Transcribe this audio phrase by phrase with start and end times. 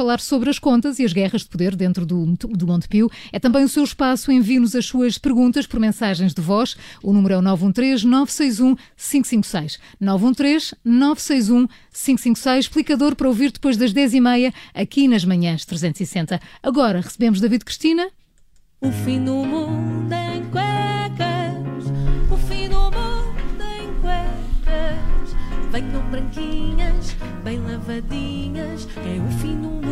[0.00, 3.10] falar sobre as contas e as guerras de poder dentro do, do Montepio.
[3.30, 4.32] É também o seu espaço.
[4.32, 6.74] Envie-nos as suas perguntas por mensagens de voz.
[7.02, 9.78] O número é o 913-961-556.
[10.00, 12.60] 913-961-556.
[12.60, 16.40] Explicador para ouvir depois das 10h30 aqui nas manhãs 360.
[16.62, 18.08] Agora recebemos David Cristina.
[18.80, 21.84] O fim do mundo em cuecas.
[22.30, 25.36] O fim do mundo em cuecas.
[25.70, 27.14] Venham branquinhas,
[27.44, 28.88] bem lavadinhas.
[28.96, 29.89] É o fim do mundo.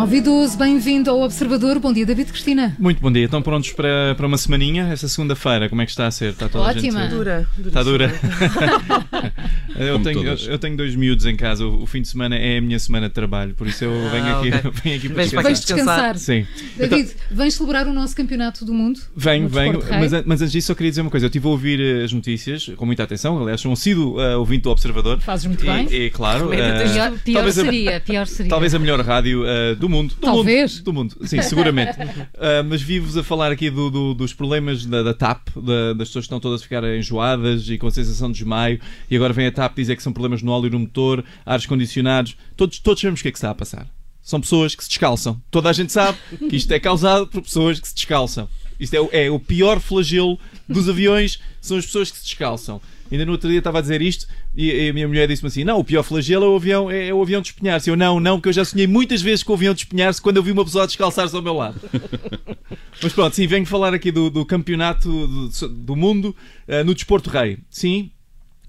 [0.00, 1.78] 9 e 12, bem-vindo ao Observador.
[1.78, 2.74] Bom dia, David Cristina.
[2.78, 3.26] Muito bom dia.
[3.26, 4.88] Estão prontos para, para uma semaninha?
[4.90, 6.30] Esta segunda-feira, como é que está a ser?
[6.30, 7.00] Está toda Ótima.
[7.00, 7.10] A gente...
[7.14, 8.10] Dura, Está dura?
[9.78, 11.66] eu, tenho, eu, eu tenho dois miúdos em casa.
[11.66, 14.24] O, o fim de semana é a minha semana de trabalho, por isso eu venho
[14.24, 14.70] Ah, aqui, ok.
[14.82, 15.42] venho aqui para Vens descansar.
[15.42, 16.16] Vais descansar.
[16.16, 16.46] Sim.
[16.78, 19.00] David, vens celebrar o nosso campeonato do mundo?
[19.14, 21.26] Venho, venho, mas, mas antes disso só queria dizer uma coisa.
[21.26, 24.34] Eu estive a ouvir eh, as notícias com muita atenção, aliás, sou um assíduo eh,
[24.34, 25.20] ouvinte do Observador.
[25.20, 25.86] Fazes muito bem.
[25.90, 28.48] E, e, claro, tens- Pior, pior talvez a- seria, pior seria.
[28.48, 30.14] Talvez a melhor rádio eh, do mundo.
[30.14, 30.74] Do Talvez.
[30.76, 31.92] Mundo, do mundo, sim, seguramente.
[32.38, 36.08] Ah, mas vi-vos a falar aqui do- do- dos problemas da, da TAP, da- das
[36.08, 38.80] pessoas que estão todas a ficar enjoadas e com a sensação de desmaio.
[39.10, 41.66] E agora vem a TAP dizer que são problemas no óleo e no motor, ares
[41.66, 42.36] condicionados.
[42.56, 43.86] Todos, todos sabemos o que é que está a passar.
[44.22, 45.40] São pessoas que se descalçam.
[45.50, 46.16] Toda a gente sabe
[46.48, 48.48] que isto é causado por pessoas que se descalçam.
[48.78, 50.38] Isto é, é o pior flagelo
[50.68, 52.80] dos aviões, são as pessoas que se descalçam.
[53.10, 55.78] Ainda no outro dia estava a dizer isto e, a minha mulher disse-me assim: Não,
[55.78, 57.90] o pior flagelo é o avião, é, é o avião despenhar-se.
[57.90, 60.42] Eu não, não, que eu já sonhei muitas vezes com o avião despenhar-se quando eu
[60.42, 61.80] vi uma pessoa descalçar-se ao meu lado.
[63.02, 66.36] Mas pronto, sim, venho falar aqui do, do campeonato do, do mundo
[66.68, 67.58] eh, no desporto rei.
[67.70, 68.10] Sim,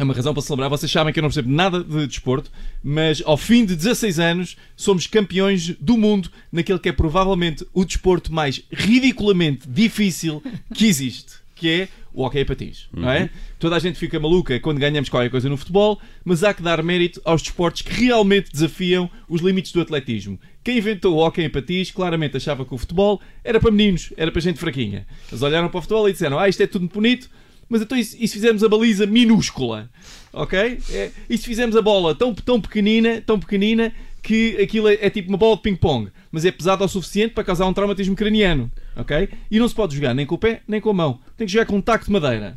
[0.00, 0.70] é uma razão para celebrar.
[0.70, 2.50] Vocês sabem que eu não percebo nada de desporto,
[2.82, 7.84] mas ao fim de 16 anos somos campeões do mundo naquele que é provavelmente o
[7.84, 13.28] desporto mais ridiculamente difícil que existe, que é o hockey patins, não é?
[13.58, 16.82] Toda a gente fica maluca quando ganhamos qualquer coisa no futebol, mas há que dar
[16.82, 20.40] mérito aos desportos que realmente desafiam os limites do atletismo.
[20.64, 24.32] Quem inventou o hockey em patins claramente achava que o futebol era para meninos, era
[24.32, 25.06] para gente fraquinha.
[25.30, 27.30] Eles olharam para o futebol e disseram: Ah, isto é tudo bonito,
[27.68, 29.90] mas então e se, e se fizermos a baliza minúscula?
[30.32, 30.58] Ok?
[30.90, 35.10] É, e se fizermos a bola tão, tão pequenina, tão pequenina, que aquilo é, é
[35.10, 38.70] tipo uma bola de ping-pong, mas é pesada o suficiente para causar um traumatismo craniano.
[38.96, 39.28] Ok?
[39.50, 41.20] E não se pode jogar nem com o pé, nem com a mão.
[41.36, 42.56] Tem que jogar com um taco de madeira.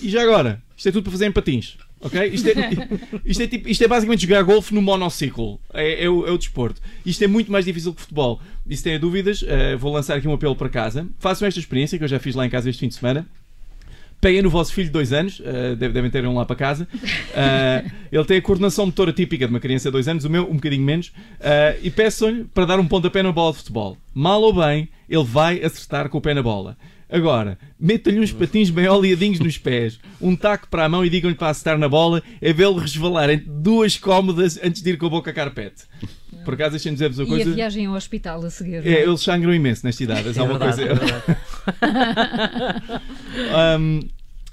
[0.00, 1.76] E já agora, isto é tudo para fazer em patins.
[2.00, 2.26] Ok?
[2.28, 2.52] Isto é,
[3.24, 5.60] isto é, tipo, isto é basicamente jogar golfe no monociclo.
[5.72, 6.80] É, é o, é o desporto.
[7.04, 8.40] Isto é muito mais difícil que futebol.
[8.66, 11.06] E se têm dúvidas, eh, vou lançar aqui um apelo para casa.
[11.18, 13.28] Façam esta experiência que eu já fiz lá em casa este fim de semana.
[14.20, 15.40] Peguem no vosso filho de dois anos,
[15.78, 16.86] deve- devem ter um lá para casa.
[17.34, 20.44] Eh, ele tem a coordenação motora típica de uma criança de dois anos, o meu
[20.50, 21.10] um bocadinho menos,
[21.40, 23.96] eh, e peçam-lhe para dar um pontapé na bola de futebol.
[24.14, 26.76] Mal ou bem, ele vai acertar com o pé na bola.
[27.12, 31.34] Agora, metam-lhe uns patins bem oleadinhos nos pés, um taco para a mão e digam-lhe
[31.34, 35.10] para acertar na bola, é vê-lo resvalar entre duas cómodas antes de ir com a
[35.10, 35.84] boca a carpete.
[36.44, 37.52] Por acaso, deixem-me dizer-vos uma E a coisa.
[37.54, 38.86] viagem ao hospital a seguir.
[38.86, 40.28] É, eles sangram imenso nesta idade.
[40.28, 41.14] É, É uma verdade, coisa.
[41.32, 41.36] é.
[43.78, 44.00] Um,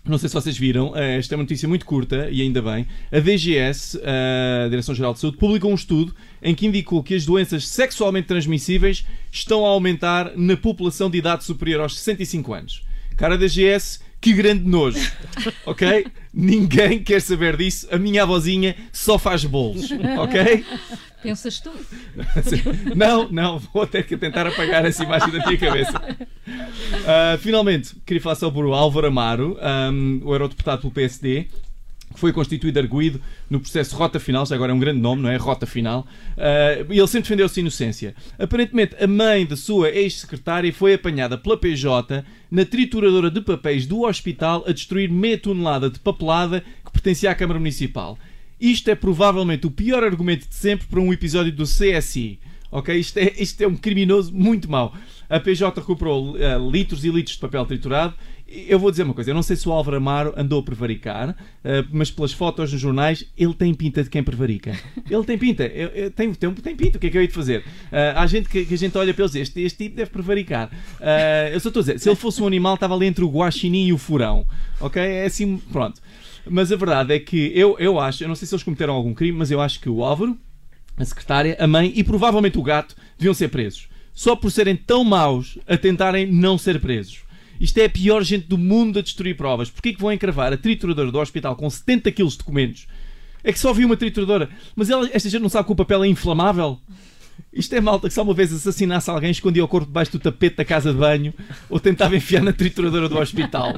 [0.07, 2.87] não sei se vocês viram, eh, esta é uma notícia muito curta e ainda bem.
[3.11, 7.67] A DGS, a Direção-Geral de Saúde, publicou um estudo em que indicou que as doenças
[7.67, 12.83] sexualmente transmissíveis estão a aumentar na população de idade superior aos 65 anos.
[13.17, 15.11] Cara DGS, que grande nojo,
[15.65, 16.07] ok?
[16.33, 17.87] Ninguém quer saber disso.
[17.91, 19.89] A minha avózinha só faz bolos,
[20.19, 20.65] ok?
[21.21, 21.71] Pensas tu?
[22.95, 26.01] Não, não, vou ter que tentar apagar essa imagem da minha cabeça.
[27.05, 31.47] Ah, finalmente, queria falar sobre o Álvaro Amaro, ahm, o eurodeputado pelo PSD,
[32.15, 35.35] foi constituído arguído no processo Rota Final, já agora é um grande nome, não é?
[35.37, 36.07] Rota Final.
[36.89, 38.15] E ele sempre defendeu sua inocência.
[38.39, 44.03] Aparentemente, a mãe da sua ex-secretária foi apanhada pela PJ na trituradora de papéis do
[44.03, 48.17] hospital a destruir meia tonelada de papelada que pertencia à Câmara Municipal.
[48.59, 52.39] Isto é provavelmente o pior argumento de sempre para um episódio do CSI.
[52.71, 52.97] Ok?
[52.97, 54.93] Isto é, isto é um criminoso muito mau.
[55.29, 58.13] A PJ recuperou eh, litros e litros de papel triturado.
[58.49, 61.35] Eu vou dizer uma coisa: eu não sei se o Álvaro Amaro andou a prevaricar,
[61.63, 64.71] eh, mas pelas fotos nos jornais, ele tem pinta de quem prevarica.
[65.09, 67.27] Ele tem pinta, eu- eu- tem, tem, tem pinta, o que é que eu hei
[67.27, 67.63] de fazer?
[67.91, 70.69] Eh, há gente que, que a gente olha para eles este, este tipo deve prevaricar.
[71.01, 73.29] Eh, eu só estou a dizer: se ele fosse um animal, estava ali entre o
[73.29, 74.45] guaxinim e o furão.
[74.79, 75.01] Ok?
[75.01, 76.01] É assim, pronto.
[76.49, 79.13] Mas a verdade é que eu, eu acho, eu não sei se eles cometeram algum
[79.13, 80.37] crime, mas eu acho que o Álvaro,
[80.95, 83.89] a secretária, a mãe e provavelmente o gato deviam ser presos.
[84.13, 87.26] Só por serem tão maus a tentarem não ser presos.
[87.59, 89.69] Isto é a pior gente do mundo a destruir provas.
[89.69, 92.87] Porquê que vão encravar a trituradora do hospital com 70 quilos de documentos?
[93.43, 94.49] É que só vi uma trituradora.
[94.75, 96.79] Mas ela, esta gente não sabe que o papel é inflamável?
[97.53, 100.57] Isto é malta que só uma vez assassinasse alguém, escondia o corpo debaixo do tapete
[100.57, 101.33] da casa de banho
[101.69, 103.75] ou tentava enfiar na trituradora do hospital.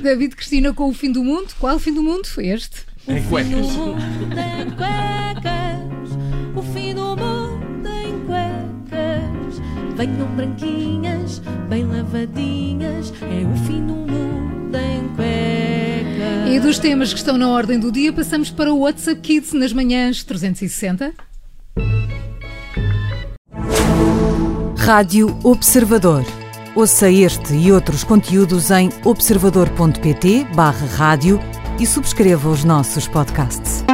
[0.00, 1.54] David Cristina com o fim do mundo.
[1.58, 2.84] Qual fim do mundo foi este?
[3.06, 3.50] Em cuecas.
[3.50, 6.10] fim do mundo tem cuecas.
[6.56, 9.60] O fim do mundo tem cuecas.
[9.96, 10.93] Venham branquinhos
[11.74, 16.48] bem lavadinhas, é o fim do mundo em cuecas.
[16.48, 19.72] E dos temas que estão na ordem do dia, passamos para o WhatsApp Kids nas
[19.72, 21.12] manhãs 360.
[24.78, 26.24] Rádio Observador.
[26.76, 31.40] Ouça este e outros conteúdos em observador.pt/barra rádio
[31.80, 33.84] e subscreva os nossos podcasts.